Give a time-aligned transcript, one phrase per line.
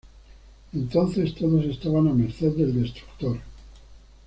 [0.73, 3.37] Entonces todos estaban a merced del destructor.